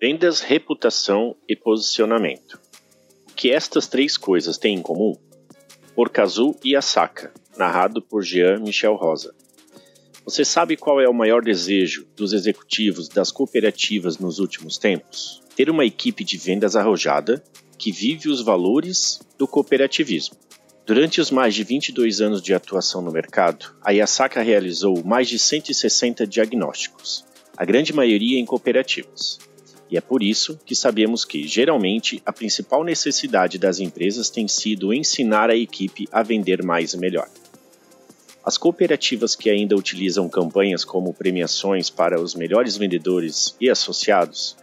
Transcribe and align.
Vendas, 0.00 0.40
reputação 0.40 1.34
e 1.48 1.56
posicionamento. 1.56 2.60
O 3.28 3.34
que 3.34 3.50
estas 3.50 3.88
três 3.88 4.16
coisas 4.16 4.56
têm 4.56 4.76
em 4.76 4.82
comum? 4.82 5.16
Porcazu 5.92 6.54
e 6.62 6.76
Asaka, 6.76 7.34
narrado 7.56 8.00
por 8.00 8.22
Jean 8.22 8.60
Michel 8.60 8.94
Rosa. 8.94 9.34
Você 10.24 10.44
sabe 10.44 10.76
qual 10.76 11.00
é 11.00 11.08
o 11.08 11.14
maior 11.14 11.42
desejo 11.42 12.06
dos 12.14 12.32
executivos 12.32 13.08
das 13.08 13.32
cooperativas 13.32 14.18
nos 14.18 14.38
últimos 14.38 14.78
tempos? 14.78 15.42
Ter 15.56 15.68
uma 15.68 15.84
equipe 15.84 16.22
de 16.22 16.38
vendas 16.38 16.76
arrojada 16.76 17.42
que 17.76 17.90
vive 17.90 18.28
os 18.28 18.40
valores 18.40 19.18
do 19.36 19.48
cooperativismo. 19.48 20.36
Durante 20.86 21.20
os 21.20 21.32
mais 21.32 21.56
de 21.56 21.64
22 21.64 22.20
anos 22.20 22.40
de 22.40 22.54
atuação 22.54 23.02
no 23.02 23.10
mercado, 23.10 23.74
a 23.82 23.90
Yasaka 23.90 24.42
realizou 24.42 25.02
mais 25.04 25.28
de 25.28 25.40
160 25.40 26.24
diagnósticos, 26.24 27.24
a 27.56 27.64
grande 27.64 27.92
maioria 27.92 28.38
em 28.38 28.44
cooperativas. 28.44 29.40
E 29.90 29.96
é 29.96 30.00
por 30.00 30.22
isso 30.22 30.58
que 30.66 30.74
sabemos 30.74 31.24
que, 31.24 31.46
geralmente, 31.46 32.22
a 32.26 32.32
principal 32.32 32.84
necessidade 32.84 33.58
das 33.58 33.80
empresas 33.80 34.28
tem 34.28 34.46
sido 34.46 34.92
ensinar 34.92 35.48
a 35.50 35.56
equipe 35.56 36.06
a 36.12 36.22
vender 36.22 36.62
mais 36.62 36.92
e 36.92 36.98
melhor. 36.98 37.28
As 38.44 38.56
cooperativas 38.56 39.34
que 39.34 39.50
ainda 39.50 39.76
utilizam 39.76 40.28
campanhas 40.28 40.84
como 40.84 41.12
premiações 41.12 41.90
para 41.90 42.20
os 42.20 42.34
melhores 42.34 42.76
vendedores 42.76 43.54
e 43.60 43.68
associados 43.68 44.56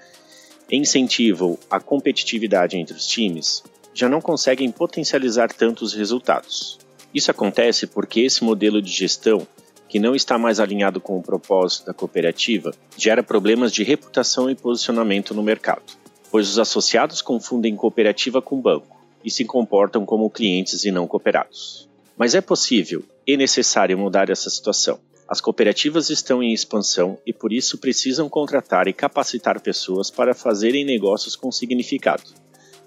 incentivam 0.71 1.57
a 1.69 1.80
competitividade 1.80 2.77
entre 2.77 2.95
os 2.95 3.05
times 3.05 3.63
já 3.94 4.09
não 4.09 4.19
conseguem 4.19 4.71
potencializar 4.71 5.53
tantos 5.53 5.94
resultados. 5.94 6.77
Isso 7.13 7.31
acontece 7.31 7.88
porque 7.88 8.21
esse 8.21 8.44
modelo 8.44 8.81
de 8.81 8.91
gestão, 8.91 9.47
que 9.95 9.99
não 9.99 10.13
está 10.13 10.38
mais 10.38 10.59
alinhado 10.59 10.99
com 10.99 11.17
o 11.17 11.23
propósito 11.23 11.85
da 11.85 11.94
cooperativa, 11.94 12.73
gera 12.98 13.23
problemas 13.23 13.72
de 13.72 13.81
reputação 13.81 14.49
e 14.49 14.53
posicionamento 14.53 15.34
no 15.34 15.41
mercado, 15.41 15.84
pois 16.30 16.49
os 16.49 16.59
associados 16.59 17.22
confundem 17.22 17.77
cooperativa 17.77 18.42
com 18.42 18.59
banco 18.59 19.02
e 19.23 19.31
se 19.31 19.45
comportam 19.45 20.06
como 20.06 20.30
clientes 20.30 20.84
e 20.84 20.92
não 20.92 21.08
cooperados. 21.08 21.88
Mas 22.17 22.36
é 22.36 22.42
possível 22.42 23.06
e 23.25 23.38
necessário 23.38 23.97
mudar 23.97 24.30
essa 24.30 24.50
situação. 24.50 25.00
As 25.30 25.39
cooperativas 25.39 26.09
estão 26.09 26.44
em 26.44 26.52
expansão 26.52 27.17
e 27.25 27.31
por 27.31 27.53
isso 27.53 27.78
precisam 27.78 28.28
contratar 28.28 28.89
e 28.89 28.94
capacitar 28.94 29.62
pessoas 29.62 30.12
para 30.12 30.36
fazerem 30.36 30.84
negócios 30.84 31.38
com 31.38 31.50
significado, 31.53 32.34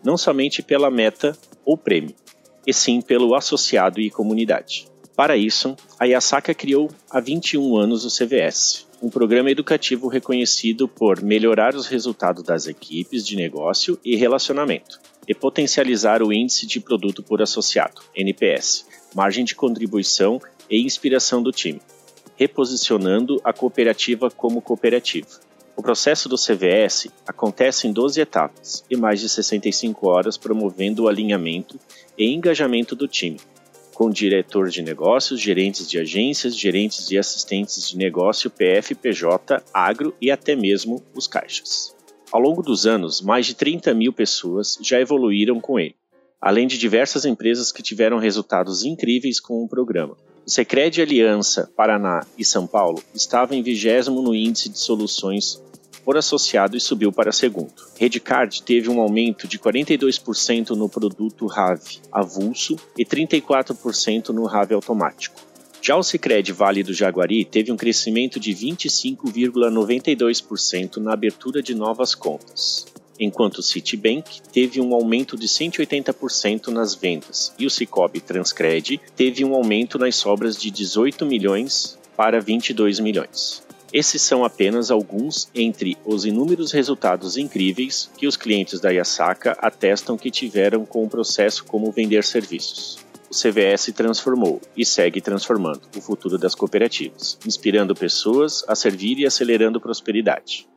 não 0.05 0.19
somente 0.19 0.63
pela 0.63 0.91
meta 0.91 1.35
ou 1.65 1.75
prêmio, 1.75 2.15
e 2.67 2.75
sim 2.75 3.01
pelo 3.01 3.35
associado 3.35 3.99
e 3.99 4.11
comunidade. 4.11 4.87
Para 5.17 5.39
isso, 5.39 5.75
a 5.99 6.05
Yasaka 6.05 6.55
criou 6.55 6.89
há 7.11 7.19
21 7.19 7.77
anos 7.77 8.05
o 8.05 8.09
CVS, 8.09 8.87
um 9.03 9.11
programa 9.11 9.51
educativo 9.51 10.07
reconhecido 10.07 10.87
por 10.87 11.21
melhorar 11.21 11.75
os 11.75 11.89
resultados 11.89 12.45
das 12.45 12.69
equipes 12.69 13.27
de 13.27 13.35
negócio 13.35 13.99
e 14.05 14.15
relacionamento 14.15 15.01
e 15.27 15.35
potencializar 15.35 16.23
o 16.23 16.33
índice 16.33 16.69
de 16.69 16.79
produto 16.79 17.21
por 17.21 17.43
associado, 17.43 18.01
NPS, 18.15 18.87
margem 19.13 19.45
de 19.45 19.57
contribuição 19.57 20.41
e 20.71 20.81
inspiração 20.81 21.43
do 21.43 21.51
time, 21.51 21.81
reposicionando 22.37 23.41
a 23.43 23.53
cooperativa 23.53 24.31
como 24.31 24.63
cooperativa. 24.63 25.29
O 25.77 25.83
processo 25.83 26.29
do 26.29 26.37
CVS 26.37 27.09
acontece 27.27 27.89
em 27.89 27.93
12 27.93 28.21
etapas 28.21 28.85
e 28.89 28.97
mais 28.97 29.21
de 29.21 29.29
65 29.29 30.09
horas 30.09 30.37
promovendo 30.37 31.05
o 31.05 31.09
alinhamento 31.09 31.79
e 32.17 32.33
engajamento 32.33 32.95
do 32.95 33.09
time, 33.09 33.39
com 33.99 34.11
diretor 34.11 34.69
de 34.69 34.81
negócios, 34.81 35.41
gerentes 35.41 35.91
de 35.91 35.99
agências, 35.99 36.57
gerentes 36.57 37.11
e 37.11 37.19
assistentes 37.19 37.91
de 37.91 37.97
negócio, 37.97 38.49
PF, 38.49 38.95
PJ, 38.95 39.61
agro 39.75 40.15
e 40.23 40.31
até 40.31 40.55
mesmo 40.55 41.03
os 41.13 41.27
caixas. 41.27 41.93
Ao 42.31 42.41
longo 42.41 42.63
dos 42.63 42.87
anos, 42.87 43.21
mais 43.21 43.45
de 43.45 43.57
30 43.57 43.93
mil 43.95 44.13
pessoas 44.13 44.79
já 44.81 45.01
evoluíram 45.01 45.61
com 45.61 45.81
ele 45.81 45.97
além 46.41 46.67
de 46.67 46.79
diversas 46.79 47.25
empresas 47.25 47.73
que 47.73 47.83
tiveram 47.83 48.19
resultados 48.19 48.85
incríveis 48.85 49.41
com 49.41 49.65
o 49.65 49.69
programa. 49.69 50.17
O 50.47 50.51
Secred 50.51 51.03
Aliança, 51.03 51.71
Paraná 51.77 52.25
e 52.39 52.45
São 52.45 52.67
Paulo 52.67 53.03
estava 53.13 53.55
em 53.55 53.63
vigésimo 53.63 54.23
no 54.23 54.35
índice 54.35 54.69
de 54.69 54.79
soluções 54.79 55.63
por 56.09 56.17
associado 56.17 56.75
e 56.75 56.81
subiu 56.81 57.13
para 57.13 57.31
segundo. 57.31 57.75
Redcard 57.99 58.63
teve 58.63 58.89
um 58.89 58.99
aumento 58.99 59.47
de 59.47 59.59
42% 59.59 60.71
no 60.71 60.89
produto 60.89 61.47
RAV 61.47 61.83
avulso 62.11 62.77
e 62.97 63.05
34% 63.05 64.31
no 64.31 64.47
RAV 64.47 64.73
automático. 64.73 65.39
Já 65.83 65.99
o 65.99 66.03
Sicredi 66.03 66.51
Vale 66.51 66.83
do 66.83 66.95
Jaguari 66.95 67.45
teve 67.45 67.71
um 67.71 67.77
crescimento 67.77 68.41
de 68.41 68.53
25,92% 68.53 70.97
na 70.97 71.13
abertura 71.13 71.63
de 71.63 71.75
novas 71.75 72.15
contas 72.15 72.87
enquanto 73.21 73.59
o 73.59 73.63
Citibank 73.63 74.41
teve 74.51 74.81
um 74.81 74.95
aumento 74.95 75.37
de 75.37 75.47
180% 75.47 76.69
nas 76.69 76.95
vendas 76.95 77.53
e 77.59 77.67
o 77.67 77.71
Cicobi 77.71 78.21
Transcred 78.21 78.99
teve 79.15 79.45
um 79.45 79.55
aumento 79.55 79.99
nas 79.99 80.17
sobras 80.17 80.57
de 80.57 80.71
18 80.71 81.27
milhões 81.27 81.99
para 82.17 82.41
22 82.41 82.99
milhões. 82.99 83.68
Esses 83.93 84.21
são 84.21 84.45
apenas 84.45 84.91
alguns 84.91 85.49
entre 85.55 85.97
os 86.05 86.27
inúmeros 86.27 86.73
resultados 86.73 87.39
incríveis 87.39 88.11
que 88.19 88.27
os 88.27 88.37
clientes 88.37 88.81
da 88.81 88.91
Yasaka 88.91 89.57
atestam 89.61 90.19
que 90.19 90.31
tiveram 90.31 90.85
com 90.85 91.05
o 91.05 91.09
processo 91.09 91.65
como 91.65 91.91
vender 91.91 92.23
serviços. 92.23 92.99
O 93.31 93.35
CVS 93.35 93.93
transformou 93.95 94.61
e 94.77 94.85
segue 94.85 95.21
transformando 95.21 95.83
o 95.97 96.01
futuro 96.01 96.37
das 96.37 96.55
cooperativas, 96.55 97.39
inspirando 97.47 97.95
pessoas 97.95 98.63
a 98.69 98.75
servir 98.75 99.19
e 99.19 99.27
acelerando 99.27 99.81
prosperidade. 99.81 100.69